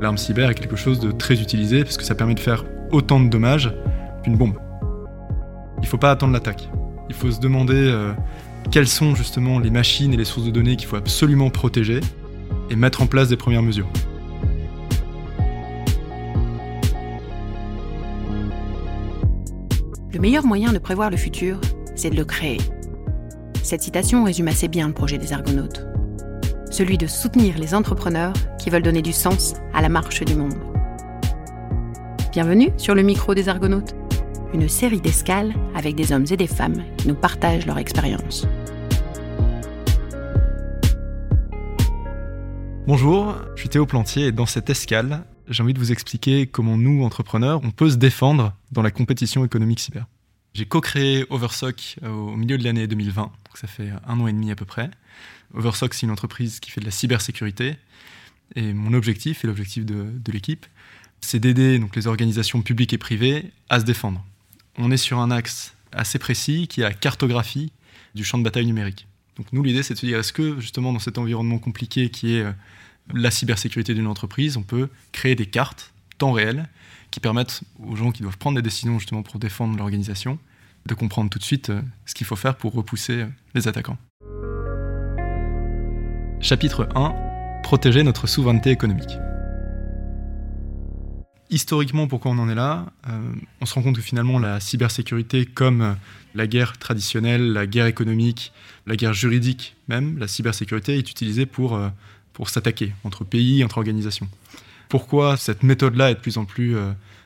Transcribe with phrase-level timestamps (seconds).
[0.00, 3.18] L'arme cyber est quelque chose de très utilisé parce que ça permet de faire autant
[3.18, 3.72] de dommages
[4.22, 4.58] qu'une bombe.
[5.78, 6.68] Il ne faut pas attendre l'attaque.
[7.08, 8.12] Il faut se demander euh,
[8.70, 12.00] quelles sont justement les machines et les sources de données qu'il faut absolument protéger
[12.70, 13.88] et mettre en place des premières mesures.
[20.12, 21.60] Le meilleur moyen de prévoir le futur,
[21.94, 22.58] c'est de le créer.
[23.62, 25.86] Cette citation résume assez bien le projet des Argonautes.
[26.70, 28.32] Celui de soutenir les entrepreneurs
[28.68, 30.52] qui veulent donner du sens à la marche du monde.
[32.32, 33.94] Bienvenue sur le micro des Argonautes,
[34.52, 38.46] une série d'escales avec des hommes et des femmes qui nous partagent leur expérience.
[42.86, 46.76] Bonjour, je suis Théo Plantier et dans cette escale, j'ai envie de vous expliquer comment
[46.76, 50.04] nous, entrepreneurs, on peut se défendre dans la compétition économique cyber.
[50.52, 54.32] J'ai co-créé Oversock euh, au milieu de l'année 2020, donc ça fait un an et
[54.34, 54.90] demi à peu près.
[55.54, 57.78] Oversock, c'est une entreprise qui fait de la cybersécurité.
[58.56, 60.66] Et mon objectif, et l'objectif de, l'équipe,
[61.20, 64.24] c'est d'aider donc, les organisations publiques et privées à se défendre.
[64.76, 67.72] On est sur un axe assez précis qui est la cartographie
[68.14, 69.06] du champ de bataille numérique.
[69.36, 72.34] Donc nous, l'idée, c'est de se dire, est-ce que justement dans cet environnement compliqué qui
[72.34, 72.52] est euh,
[73.14, 76.68] la cybersécurité d'une entreprise, on peut créer des cartes temps réel
[77.10, 80.38] qui permettent aux gens qui doivent prendre des décisions justement pour défendre l'organisation
[80.86, 83.98] de comprendre tout de suite euh, ce qu'il faut faire pour repousser euh, les attaquants.
[86.40, 87.27] Chapitre 1
[87.62, 89.18] Protéger notre souveraineté économique.
[91.50, 92.86] Historiquement, pourquoi on en est là?
[93.08, 95.96] Euh, On se rend compte que finalement la cybersécurité, comme
[96.34, 98.52] la guerre traditionnelle, la guerre économique,
[98.86, 101.78] la guerre juridique même, la cybersécurité est utilisée pour,
[102.32, 104.28] pour s'attaquer entre pays, entre organisations.
[104.88, 106.76] Pourquoi cette méthode-là est de plus en plus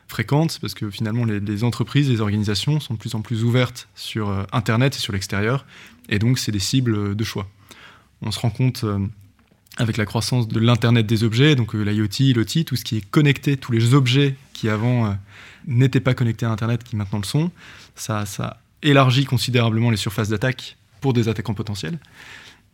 [0.09, 0.59] fréquente?
[0.61, 4.45] Parce que finalement les, entreprises, les organisations sont de plus en plus ouvertes sur euh,
[4.53, 5.65] Internet et sur l'extérieur,
[6.09, 7.49] et donc c'est des cibles de choix.
[8.21, 8.99] On se rend compte euh,
[9.79, 13.11] avec la croissance de l'Internet des objets, donc euh, l'IoT, l'OT, tout ce qui est
[13.11, 15.17] connecté, tous les objets qui avant
[15.67, 17.51] n'étaient pas connectés à Internet, qui maintenant le sont,
[17.95, 18.25] ça,
[18.83, 21.99] élargit considérablement les surfaces d'attaque pour des attaquants potentiels,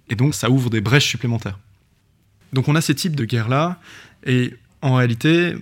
[0.09, 1.59] et donc ça ouvre des brèches supplémentaires.
[2.53, 3.80] Donc on a ces types de guerres-là,
[4.26, 5.54] et en réalité,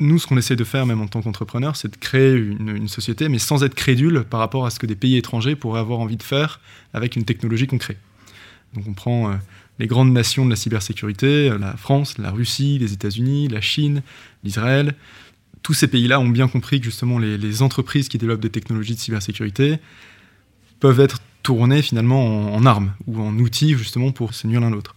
[0.00, 3.28] nous, ce qu'on essaie de faire, même en tant qu'entrepreneur, c'est de créer une, société,
[3.28, 6.16] mais sans être crédule par rapport à ce que des pays étrangers pourraient avoir envie
[6.16, 6.60] de faire
[6.94, 7.98] avec une technologie qu'on crée.
[8.74, 9.34] Donc on prend euh,
[9.78, 14.02] les grandes nations de la cybersécurité, euh, la France, la Russie, les États-Unis, la Chine,
[14.44, 14.94] l'Israël.
[15.62, 19.00] Tous ces pays-là ont bien compris que justement les, entreprises qui développent des technologies de
[19.00, 19.78] cybersécurité
[20.78, 24.94] peuvent être tournées finalement en, armes ou en outils justement pour se nuire l'un l'autre.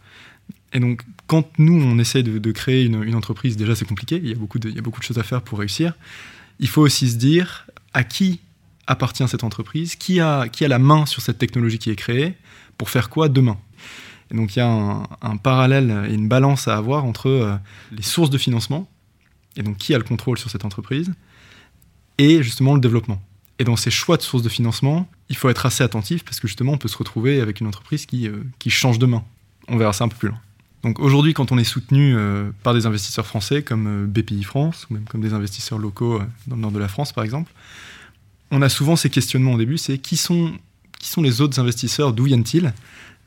[0.72, 4.32] Et donc, quand nous, on essaie de, créer une, entreprise, déjà c'est compliqué, il y,
[4.32, 5.94] a beaucoup il y a beaucoup de choses à faire pour réussir.
[6.60, 8.40] Il faut aussi se dire à qui
[8.88, 12.36] appartient cette entreprise, qui a, qui a la main sur cette technologie qui est créée,
[12.78, 13.58] pour faire quoi demain?
[14.32, 17.56] Et donc il y a un, parallèle et une balance à avoir entre euh,
[17.92, 18.90] les sources de financement,
[19.56, 21.14] et donc qui a le contrôle sur cette entreprise,
[22.18, 23.22] et justement le développement.
[23.60, 26.48] Et dans ces choix de sources de financement, il faut être assez attentif parce que
[26.48, 29.24] justement on peut se retrouver avec une entreprise qui, euh, qui change de main.
[29.68, 30.40] On verra ça un peu plus loin.
[30.82, 34.96] Donc aujourd'hui, quand on est soutenu euh, par des investisseurs français comme BPI France, ou
[34.96, 37.52] même comme des investisseurs locaux dans le nord de la France par exemple,
[38.54, 40.54] on a souvent ces questionnements au début, c'est qui sont,
[41.00, 42.72] qui sont les autres investisseurs, d'où viennent-ils?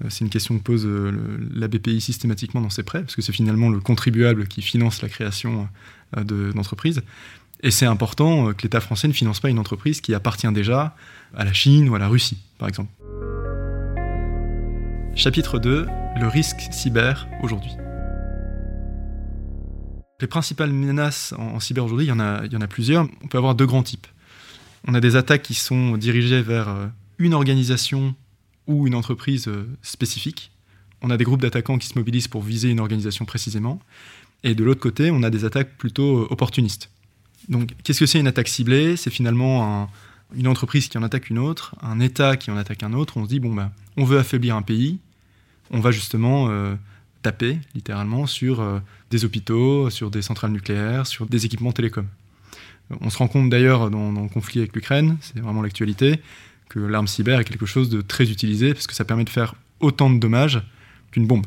[0.09, 3.69] C'est une question que pose la BPI systématiquement dans ses prêts, parce que c'est finalement
[3.69, 5.69] le contribuable qui finance la création
[6.15, 7.03] d'entreprises.
[7.63, 10.95] Et c'est important que l'État français ne finance pas une entreprise qui appartient déjà
[11.35, 12.93] à la Chine ou à la Russie, par exemple.
[15.17, 15.87] Chapitre 2
[16.21, 17.73] Le risque cyber aujourd'hui.
[20.21, 22.21] Les principales menaces en, cyber aujourd'hui, il y en
[22.61, 23.09] a plusieurs.
[23.25, 24.07] On peut avoir deux grands types.
[24.87, 26.87] On a des attaques qui sont dirigées vers euh,
[27.19, 28.15] une organisation
[28.69, 30.53] ou une entreprise euh, spécifique.
[31.03, 33.81] On a des groupes d'attaquants qui se mobilisent pour viser une organisation précisément.
[34.45, 36.91] Et de l'autre côté, on a des attaques plutôt euh, opportunistes.
[37.49, 38.97] Donc, qu'est-ce que c'est une attaque ciblée?
[38.97, 39.89] C'est finalement
[40.35, 43.17] une entreprise qui en attaque une autre, un État qui en attaque un autre.
[43.19, 44.99] On se dit, bon, ben, on veut affaiblir un pays,
[45.71, 46.51] on va justement
[47.23, 48.83] taper littéralement sur
[49.13, 52.09] des hôpitaux, sur des centrales nucléaires, sur des équipements télécoms.
[53.01, 56.21] On se rend compte d'ailleurs dans, le conflit avec l'Ukraine, c'est vraiment l'actualité,
[56.69, 59.55] que l'arme cyber est quelque chose de très utilisé parce que ça permet de faire
[59.81, 60.63] autant de dommages
[61.11, 61.47] qu'une bombe.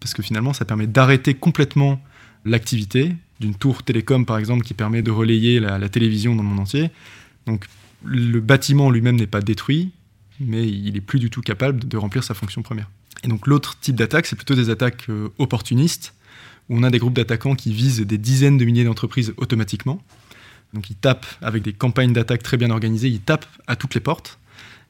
[0.00, 2.00] Parce que finalement, ça permet d'arrêter complètement
[2.44, 6.48] l'activité d'une tour télécom, par exemple, qui permet de relayer la, la télévision dans le
[6.48, 6.90] monde entier.
[7.46, 7.66] Donc,
[8.04, 9.92] le bâtiment lui-même n'est pas détruit,
[10.40, 12.88] mais il est plus du tout capable de remplir sa fonction première.
[13.24, 16.14] Et donc l'autre type d'attaque, c'est plutôt des attaques euh, opportunistes,
[16.68, 20.02] où on a des groupes d'attaquants qui visent des dizaines de milliers d'entreprises automatiquement.
[20.74, 24.00] Donc ils tapent avec des campagnes d'attaque très bien organisées, ils tapent à toutes les
[24.00, 24.38] portes,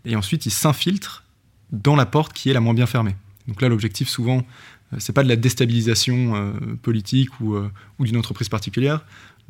[0.05, 1.25] et ensuite ils s'infiltrent
[1.73, 3.15] dans la porte qui est la moins bien fermée.
[3.47, 4.45] Donc là, l'objectif souvent,
[4.99, 6.53] c'est pas de la déstabilisation
[6.83, 7.57] politique ou,
[7.99, 9.05] ou d'une entreprise particulière,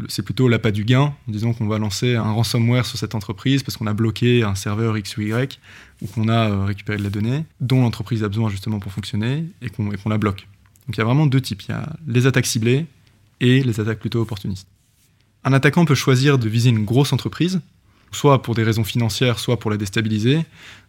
[0.06, 3.62] c'est plutôt l'appât du gain, en disant qu'on va lancer un ransomware sur cette entreprise
[3.62, 5.58] parce qu'on a bloqué un serveur X ou Y,
[6.02, 9.46] ou qu'on a euh, récupéré de la donnée, dont l'entreprise a besoin justement pour fonctionner,
[9.60, 10.46] et qu'on la bloque.
[10.86, 11.62] Donc il y a vraiment deux types.
[11.62, 12.86] Il y a les attaques ciblées
[13.40, 14.68] et les attaques plutôt opportunistes.
[15.48, 17.62] Un attaquant peut choisir de viser une grosse entreprise,
[18.12, 20.44] soit pour des raisons financières, soit pour la déstabiliser,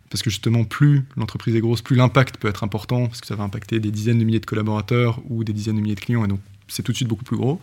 [0.10, 3.38] parce que justement, plus l'entreprise est grosse, plus l'impact peut être important, parce que ça
[3.38, 6.26] va impacter des dizaines de milliers de collaborateurs ou des dizaines de milliers de clients,
[6.26, 7.62] et donc c'est tout de suite beaucoup plus gros.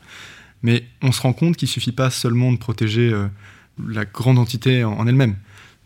[0.63, 3.27] Mais on se rend compte qu'il ne suffit pas seulement de protéger euh,
[3.87, 5.37] la grande entité en, elle-même.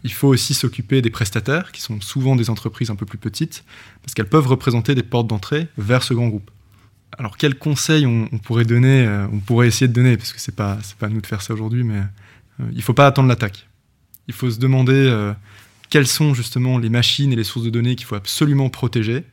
[0.05, 3.65] Il faut aussi s'occuper des prestataires, qui sont souvent des entreprises un peu plus petites,
[4.05, 6.53] parce qu'elles peuvent représenter des portes d'entrée vers ce grand groupe.
[7.19, 10.51] Alors quels conseils on, pourrait donner, euh, on pourrait essayer de donner, parce que ce
[10.51, 11.99] n'est pas, pas à nous de faire ça aujourd'hui, mais
[12.61, 13.69] euh, il faut pas attendre l'attaque.
[14.29, 15.33] Il faut se demander
[15.89, 19.25] quelles sont justement les machines et les sources de données qu'il faut absolument protéger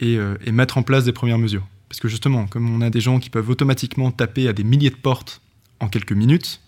[0.00, 0.18] et
[0.50, 1.64] mettre en place des premières mesures.
[1.88, 4.90] Parce que justement, comme on a des gens qui peuvent automatiquement taper à des milliers
[4.90, 5.40] de portes
[5.78, 6.60] en quelques minutes,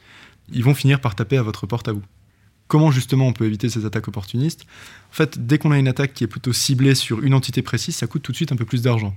[0.52, 2.02] ils vont finir par taper à votre porte à vous.
[2.68, 4.66] Comment justement on peut éviter ces attaques opportunistes?
[5.10, 7.96] En fait, dès qu'on a une attaque qui est plutôt ciblée sur une entité précise,
[7.96, 9.16] ça coûte tout de suite un peu plus d'argent.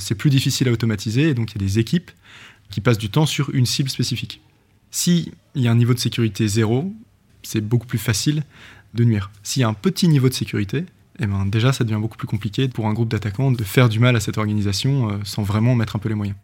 [0.00, 2.10] C'est plus difficile à automatiser et donc il y a des équipes
[2.70, 4.40] qui passent du temps sur une cible spécifique.
[4.90, 6.92] S'il y a un niveau de sécurité zéro,
[7.42, 8.42] c'est beaucoup plus facile
[8.94, 9.30] de nuire.
[9.42, 10.84] S'il y a un petit niveau de sécurité,
[11.18, 13.98] eh ben, déjà ça devient beaucoup plus compliqué pour un groupe d'attaquants de faire du
[13.98, 16.36] mal à cette organisation euh, sans vraiment mettre un peu les moyens.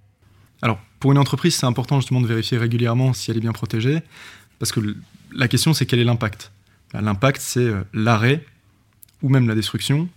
[0.62, 4.03] Alors pour une entreprise, c'est important justement de vérifier régulièrement si elle est bien protégée,
[4.58, 4.81] parce que
[5.32, 6.53] la question c'est quel est l'impact?
[6.93, 8.44] Ben, L'impact c'est euh, l'arrêt
[9.23, 10.08] ou même la destruction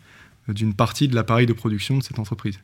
[0.49, 2.59] euh, d'une partie de l'appareil de production de cette entreprise.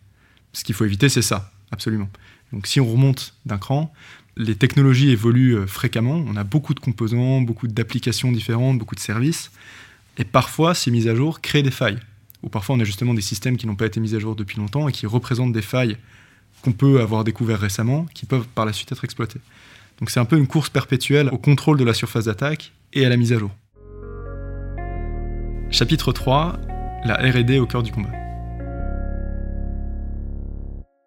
[0.55, 2.09] Ce qu'il faut éviter, c'est ça, absolument.
[2.53, 3.93] Donc si on remonte d'un cran,
[4.37, 9.51] les technologies évoluent fréquemment, on a beaucoup de composants, beaucoup d'applications différentes, beaucoup de services.
[10.17, 11.99] Et parfois, ces mises à jour créent des failles.
[12.41, 14.57] Ou parfois, on a justement des systèmes qui n'ont pas été mis à jour depuis
[14.57, 15.97] longtemps et qui représentent des failles
[16.61, 19.41] qu'on peut avoir découvert récemment, qui peuvent par la suite être exploitées.
[19.99, 23.09] Donc c'est un peu une course perpétuelle au contrôle de la surface d'attaque et à
[23.09, 23.51] la mise à jour.
[25.69, 26.59] Chapitre 3,
[27.03, 28.24] la RD au cœur du combat.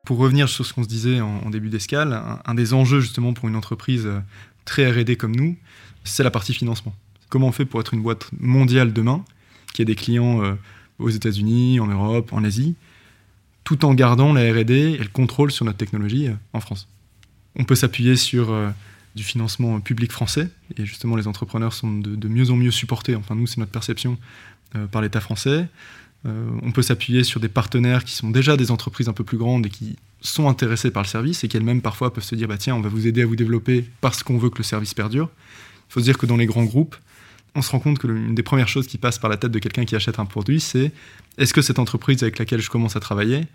[0.08, 3.46] Pour revenir sur ce qu'on se disait en, début d'escale, un, des enjeux justement pour
[3.46, 4.20] une entreprise euh,
[4.64, 5.54] très RD comme nous,
[6.02, 6.94] c'est la partie financement
[7.28, 9.22] comment on fait pour être une boîte mondiale demain,
[9.74, 10.54] qui a des clients euh,
[10.98, 12.74] aux États-Unis, en Europe, en Asie,
[13.64, 16.88] tout en gardant la RD et le contrôle sur notre technologie euh, en France?
[17.54, 18.50] On peut s'appuyer sur
[19.14, 23.34] du financement public français, et justement les entrepreneurs sont de, mieux en mieux supportés, enfin
[23.34, 24.16] nous c'est notre perception,
[24.90, 25.68] par l'État français.
[26.24, 29.66] On peut s'appuyer sur des partenaires qui sont déjà des entreprises un peu plus grandes
[29.66, 32.58] et qui sont intéressés par le service et qui elles-mêmes parfois peuvent se dire bah
[32.58, 35.30] tiens on va vous aider à vous développer parce qu'on veut que le service perdure.
[35.88, 36.96] Il faut se dire que dans les grands groupes,
[37.54, 39.58] on se rend compte que l'une des premières choses qui passe par la tête de
[39.58, 40.92] quelqu'un qui achète un produit, c'est
[41.38, 43.46] est-ce que cette entreprise avec laquelle je commence à travailler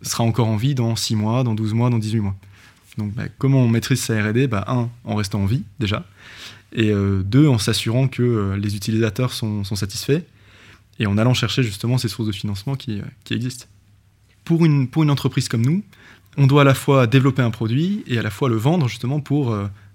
[0.00, 2.36] sera encore en vie dans 6 mois, dans 12 mois, dans 18 mois?
[2.98, 6.04] Donc bah, comment on maîtrise sa RD bah, Un, en restant en vie déjà,
[6.74, 10.22] et euh, deux, en s'assurant que euh, les utilisateurs sont, satisfaits,
[10.98, 13.66] et en allant chercher justement ces sources de financement qui, euh, existent.
[14.44, 15.82] Pour une, entreprise comme nous,
[16.36, 19.20] on doit à la fois développer un produit et à la fois le vendre justement
[19.20, 19.54] pour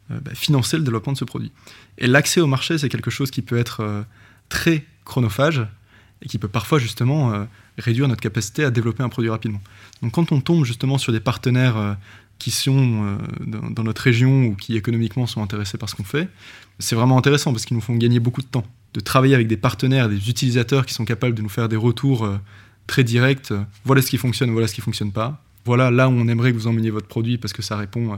[0.10, 1.52] euh, bah, financer le développement de ce produit.
[1.98, 4.04] Et l'accès au marché, c'est quelque chose qui peut être euh,
[4.48, 5.68] très chronophage
[6.22, 7.44] et qui peut parfois justement euh,
[7.78, 9.62] réduire notre capacité à développer un produit rapidement.
[10.02, 11.98] Donc quand on tombe justement sur des partenaires
[12.40, 16.30] qui sont dans, notre région ou qui économiquement sont intéressés par ce qu'on fait,
[16.80, 18.66] c'est vraiment intéressant parce qu'ils nous font gagner beaucoup de temps.
[18.98, 22.28] De travailler avec des partenaires, des utilisateurs qui sont capables de nous faire des retours
[22.88, 23.54] très directs,
[23.86, 26.54] voilà ce qui fonctionne, voilà ce qui ne fonctionne pas, voilà là où on aimerait
[26.54, 28.18] que vous emmeniez votre produit parce que ça répond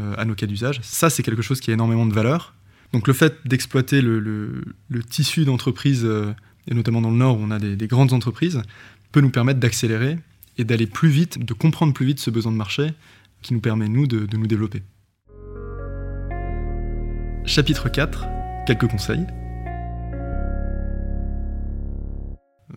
[0.00, 0.80] euh, à nos cas d'usage.
[0.82, 2.54] Ça, c'est quelque chose qui a énormément de valeur.
[2.92, 4.64] Donc le fait d'exploiter le,
[5.08, 6.34] tissu d'entreprises, euh,
[6.66, 8.62] et notamment dans le Nord où on a des, grandes entreprises,
[9.12, 10.18] peut nous permettre d'accélérer
[10.56, 12.92] et d'aller plus vite, de comprendre plus vite ce besoin de marché
[13.42, 14.82] qui nous permet, nous, de, de nous développer.
[17.46, 18.24] Chapitre 4,
[18.66, 19.24] quelques conseils.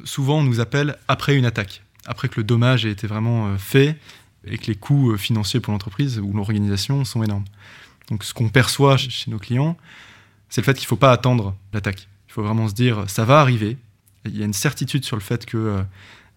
[0.04, 3.58] Souvent, on nous appelle après une attaque après que le dommage ait été vraiment euh,
[3.58, 3.98] fait
[4.46, 7.46] et que les coûts euh, financiers pour l'entreprise ou l'organisation sont énormes.
[8.10, 9.78] Donc ce qu'on perçoit chez nos clients,
[10.50, 12.08] c'est le fait qu'il ne faut pas attendre l'attaque.
[12.28, 13.78] Il faut vraiment se dire, ça va arriver.
[14.26, 15.84] Il y a une certitude sur le fait que euh,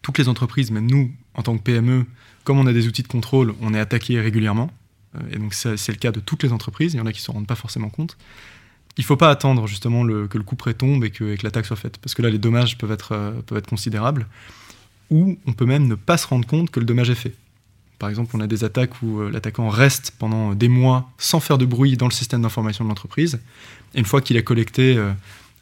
[0.02, 2.06] toutes les entreprises, même nous, en tant que PME,
[2.44, 4.70] comme on a des outils de contrôle, on est attaqué régulièrement.
[5.30, 6.92] et donc c'est le cas de toutes les entreprises.
[6.92, 8.18] Il y en a qui ne se rendent pas forcément compte.
[8.96, 11.66] Il ne faut pas attendre justement que le coup prêt tombe et que, que l'attaque
[11.66, 11.98] soit faite.
[11.98, 14.26] Parce que là, les dommages peuvent être, peuvent être considérables
[15.10, 17.34] ou on peut même ne pas se rendre compte que le dommage est fait.
[17.98, 21.58] Par exemple, on a des attaques où euh, l'attaquant reste pendant des mois sans faire
[21.58, 23.40] de bruit dans le système d'information de l'entreprise.
[23.94, 25.12] Et une fois qu'il a collecté euh,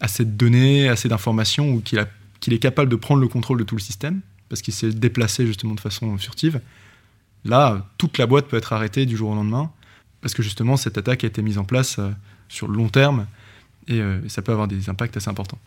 [0.01, 3.77] assez de données, assez d'informations, ou qu'il est capable de prendre le contrôle de tout
[3.77, 6.61] le système, parce qu'il s'est déplacé justement de façon furtive.
[7.45, 9.71] Là, toute la boîte peut être arrêtée du jour au lendemain,
[10.23, 12.11] parce que justement, cette attaque a été mise en place euh,
[12.53, 13.27] sur le long terme,
[13.89, 15.59] et euh, ça peut avoir des impacts assez importants.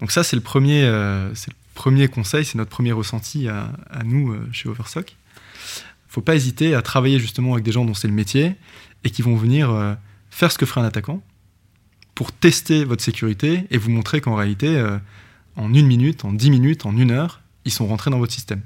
[0.00, 1.32] Donc ça, c'est le, premier, le
[1.74, 3.72] premier conseil, c'est notre premier ressenti à,
[4.04, 5.10] nous chez Oversock.
[5.10, 8.54] Il ne faut pas hésiter à travailler justement avec des gens dont c'est le métier,
[9.02, 9.96] et qui vont venir
[10.30, 11.20] faire ce que ferait un attaquant,
[12.18, 14.98] pour tester votre sécurité et vous montrer qu'en réalité, euh,
[15.54, 18.60] en une minute, en dix minutes, en une heure, ils sont rentrés dans votre système.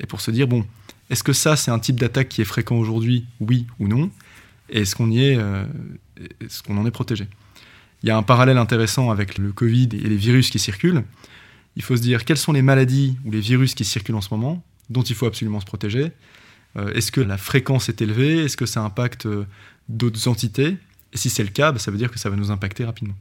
[0.00, 0.66] Et pour se dire, bon,
[1.08, 4.10] est-ce que ça, c'est un type d'attaque qui est fréquent aujourd'hui, oui ou non?
[4.68, 5.64] Et est-ce qu'on y est, euh,
[6.40, 7.26] est-ce qu'on en est protégé
[8.02, 11.04] Il y a un parallèle intéressant avec le Covid et les virus qui circulent.
[11.76, 14.30] Il faut se dire quelles sont les maladies ou les virus qui circulent en ce
[14.30, 16.12] moment, dont il faut absolument se protéger?
[16.76, 18.44] Euh, est-ce que la fréquence est élevée?
[18.44, 19.28] Est-ce que ça impacte
[19.88, 20.76] d'autres entités?
[21.12, 23.14] Et si c'est le cas, bah, ça veut dire que ça va nous impacter rapidement.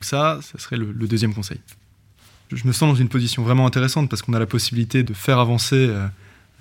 [0.00, 1.58] Ça, ça serait le, deuxième conseil.
[2.52, 5.38] Je me sens dans une position vraiment intéressante parce qu'on a la possibilité de faire
[5.38, 6.06] avancer euh,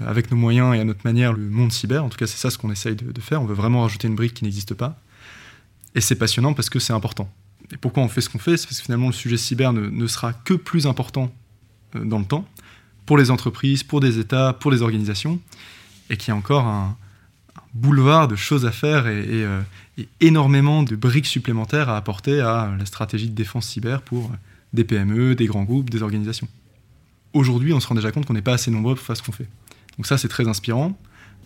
[0.06, 2.04] avec nos moyens et à notre manière le monde cyber.
[2.04, 3.42] En tout cas, c'est ça ce qu'on essaye de, faire.
[3.42, 5.00] On veut vraiment rajouter une brique qui n'existe pas.
[5.96, 7.32] Et c'est passionnant parce que c'est important.
[7.72, 8.58] Et pourquoi on fait ce qu'on fait?
[8.58, 11.32] C'est parce que finalement, le sujet cyber ne, ne sera que plus important
[11.96, 12.48] euh, dans le temps
[13.06, 15.40] pour les entreprises, pour des États, pour les organisations,
[16.10, 16.96] et qu'il y a encore un,
[17.74, 19.62] boulevard de choses à faire euh,
[19.98, 24.32] et, énormément de briques supplémentaires à apporter à la stratégie de défense cyber pour
[24.74, 26.48] des PME, des grands groupes, des organisations.
[27.34, 29.32] Aujourd'hui, on se rend déjà compte qu'on n'est pas assez nombreux pour faire ce qu'on
[29.32, 29.48] fait.
[29.98, 30.98] Donc ça, c'est très inspirant.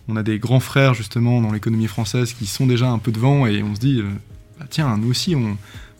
[0.08, 3.46] On a des grands frères justement dans l'économie française qui sont déjà un peu devant
[3.46, 4.10] et on se dit, euh,
[4.58, 5.36] bah, tiens, nous aussi, il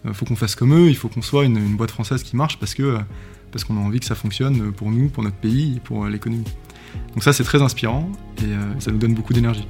[0.07, 2.59] euh, faut qu'on fasse comme eux, il faut qu'on soit une, boîte française qui marche
[2.59, 2.99] parce que
[3.51, 6.45] parce qu'on a envie que ça fonctionne pour nous, pour notre pays pour l'économie.
[7.15, 9.69] Donc ça, c'est très inspirant et ça nous donne beaucoup d'énergie.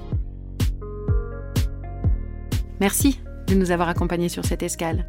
[2.80, 5.06] Merci de nous avoir accompagnés sur cette escale.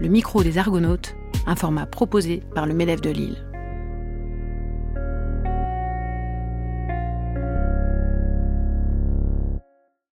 [0.00, 1.14] Le micro des Argonautes,
[1.46, 3.45] un format proposé par le MEDEF de Lille.